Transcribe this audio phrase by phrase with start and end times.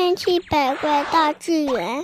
[0.00, 2.00] 千奇百怪大自然，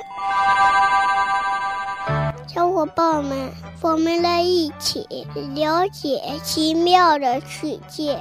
[2.48, 3.48] 小伙伴们，
[3.82, 5.06] 我们来一起
[5.54, 8.20] 了解奇妙的世界。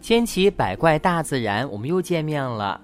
[0.00, 2.80] 千奇百怪大自然，我们又见面了。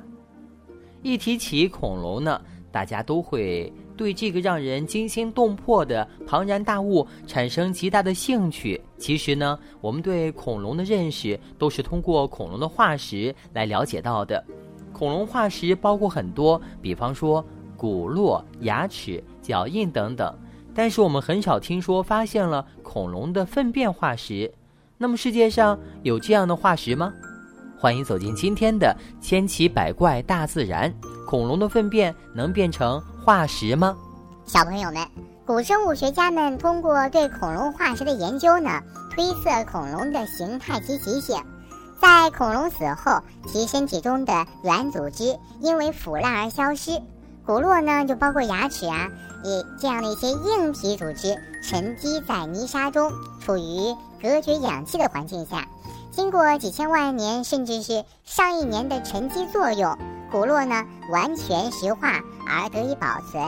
[1.00, 2.38] 一提起恐龙呢，
[2.70, 8.80] 大家都会对这个让人惊心动魄的庞然大物产生极大的兴趣。
[8.96, 14.42] 其实呢，我们对恐龙的认识都是通过恐龙的化石来了解到的。
[14.92, 17.44] 恐龙化石包括很多，比方说
[17.76, 20.34] 骨络、牙齿、脚印等等。
[20.74, 24.50] 但是我们很少听说发现了恐龙的粪便化石。
[24.96, 27.12] 那么世界上有这样的化石吗？
[27.76, 30.92] 欢迎走进今天的千奇百怪大自然。
[31.28, 33.94] 恐龙的粪便能变成化石吗？
[34.46, 35.06] 小朋友们，
[35.44, 41.36] 古生物学家们通过对恐龙化石的研究呢，推测恐龙的形态及习性。
[42.00, 47.02] 在恐龙死后，其身体中的软组织因为腐烂而消失，
[47.44, 49.10] 骨络呢就包括牙齿啊，
[49.44, 53.12] 以这样的一些硬皮组织沉积在泥沙中，
[53.44, 53.94] 处于。
[54.22, 55.68] 隔绝氧气的环境下，
[56.10, 59.96] 经过几千万年甚至是上亿年的沉积作用，
[60.30, 63.42] 骨络呢完全石化而得以保存。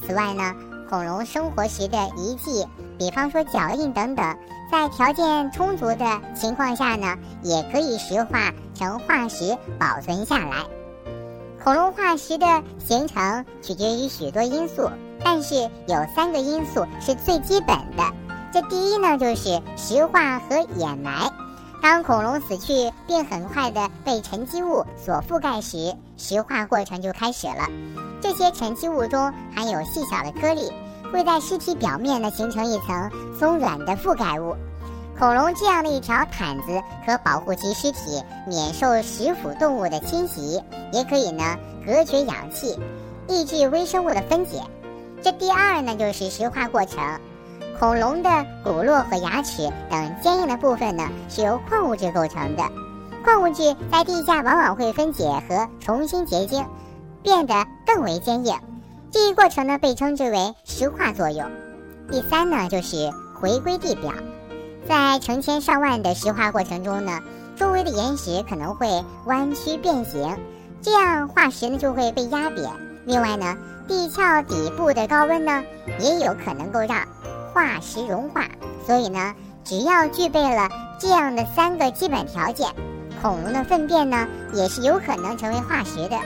[0.00, 0.54] 此外呢，
[0.88, 2.66] 恐龙生活时的遗迹，
[2.98, 4.36] 比方说脚印等等，
[4.70, 10.64] 在条件充足的情况下呢，也可以石化成化石保存下来。
[11.62, 14.90] 恐龙化石的形成取决于许多因素，
[15.24, 15.54] 但是
[15.86, 18.04] 有三个因素是最基本的。
[18.52, 21.30] 这第一呢，就是石化和掩埋。
[21.80, 27.68] 当恐龙死去并很快的被沉积物所覆盖时，石化过程就开始了。
[28.20, 30.72] 这些沉积物中含有细小的颗粒，
[31.12, 34.56] 会在尸体表面呢形成一层松软的覆盖物。
[35.18, 42.78] 恐龙这样的一条毯子可保护其尸体免受食腐动物的侵袭，也可以呢隔绝氧气，
[43.28, 44.62] 抑制微生物的分解。
[45.22, 47.02] 这第二呢，就是石化过程。
[47.78, 48.28] 恐龙的
[48.64, 52.64] 骨络和牙齿等坚硬的部分呢，是由矿物质构成的。
[53.24, 56.66] 矿物质在地下往往会分解和重新结晶，
[57.22, 57.54] 变得
[57.86, 58.56] 更为坚硬。
[59.12, 61.48] 这一过程呢，被称之为石化作用。
[62.10, 64.12] 第三呢，就是回归地表。
[64.88, 67.20] 在成千上万的石化过程中呢，
[67.54, 70.36] 周围的岩石可能会弯曲变形，
[70.82, 72.68] 这样化石呢就会被压扁。
[73.04, 73.56] 另外呢，
[73.86, 75.62] 地壳底部的高温呢，
[76.00, 77.06] 也有可能够让。
[77.58, 78.44] 化石融化，
[78.86, 80.68] 所以呢，只要具备了
[81.00, 82.72] 这样的三个基本条件，
[83.20, 86.16] 恐龙的粪便呢也是有可能成为化石的。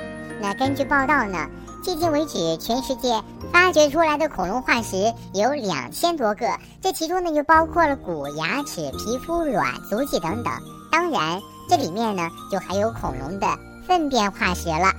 [0.42, 1.48] 那根据报道呢，
[1.82, 6.46] 迄今为止，全世界发掘出来的恐龙化石有两千多个，
[6.82, 10.52] 这其中呢就包括了骨、牙齿、皮肤、卵、足迹等等。
[10.90, 13.46] 当然，这里面呢就还有恐龙的
[13.88, 14.92] 粪便化石了。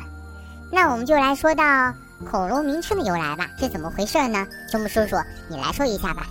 [0.72, 1.94] 那我们就来说到。
[2.30, 4.48] 恐龙名称的由来吧，是怎么回事呢？
[4.72, 5.16] 熊木叔叔，
[5.50, 6.28] 你来说一下吧。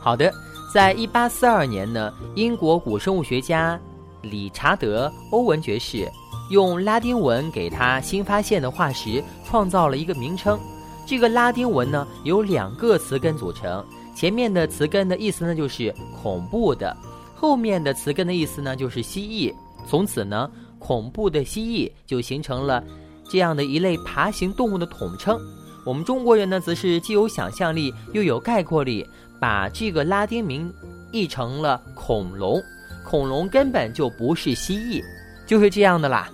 [0.00, 0.30] 好的，
[0.72, 3.80] 在一八四二年呢，英国古生物学家
[4.20, 6.06] 理查德·欧文爵士
[6.50, 10.58] 用拉丁文给他新发现的化石创造了一个名称。
[11.06, 13.84] 这个拉丁文呢由两个词根组成，
[14.14, 16.94] 前面的词根的意思呢就是恐怖的，
[17.34, 19.54] 后面的词根的意思呢就是蜥蜴。
[19.88, 22.82] 从此呢，恐怖的蜥蜴就形成了。
[23.28, 25.40] 这样的一类爬行动物的统称，
[25.84, 29.08] 我们中国人呢，则是既有想象力又有概括力，
[29.40, 30.72] 把这个拉丁名
[31.10, 32.60] 译成了恐龙。
[33.04, 35.02] 恐龙根本就不是蜥蜴，
[35.46, 36.30] 就是这样的啦。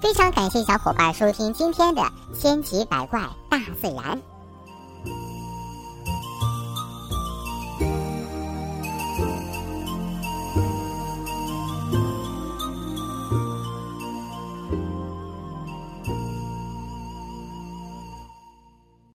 [0.00, 2.02] 非常感谢小伙伴收听今天的
[2.34, 4.20] 千奇百怪大自然。